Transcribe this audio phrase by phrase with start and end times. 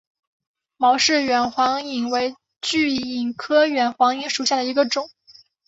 [0.77, 5.11] 毛氏远环蚓为巨蚓科远环蚓属下的一个种。